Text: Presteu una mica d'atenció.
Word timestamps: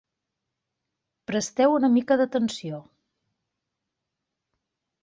Presteu 1.31 1.75
una 1.81 1.91
mica 1.99 2.17
d'atenció. 2.23 2.81